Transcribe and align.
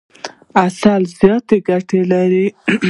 عسل 0.63 1.01
زیاتي 1.19 1.57
ګټي 1.67 2.01
لري. 2.11 2.45